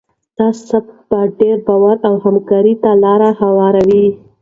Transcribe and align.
دا 0.37 0.47
ثبات 0.67 1.29
بیا 1.37 1.37
ډیر 1.39 1.57
باور 1.67 1.95
او 2.07 2.13
همکارۍ 2.25 2.75
ته 2.83 2.91
لاره 3.03 3.29
هواروي. 3.41 4.05